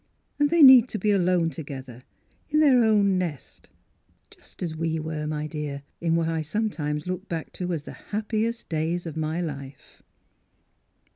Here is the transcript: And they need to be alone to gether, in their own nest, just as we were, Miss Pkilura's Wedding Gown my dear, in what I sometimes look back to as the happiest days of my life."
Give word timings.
And 0.39 0.49
they 0.49 0.63
need 0.63 0.89
to 0.89 0.97
be 0.97 1.11
alone 1.11 1.51
to 1.51 1.61
gether, 1.61 2.01
in 2.49 2.59
their 2.59 2.83
own 2.83 3.19
nest, 3.19 3.69
just 4.31 4.63
as 4.63 4.75
we 4.75 4.97
were, 4.97 4.97
Miss 4.97 4.97
Pkilura's 4.97 5.05
Wedding 5.05 5.21
Gown 5.21 5.29
my 5.29 5.47
dear, 5.47 5.83
in 6.01 6.15
what 6.15 6.27
I 6.27 6.41
sometimes 6.41 7.05
look 7.05 7.29
back 7.29 7.53
to 7.53 7.71
as 7.71 7.83
the 7.83 7.91
happiest 8.09 8.67
days 8.67 9.05
of 9.05 9.15
my 9.15 9.41
life." 9.41 10.01